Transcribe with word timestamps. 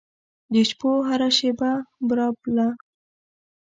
د 0.53 0.55
شپو 0.69 0.91
هره 1.07 1.29
شیبه 1.37 1.71
برالبه 2.07 2.67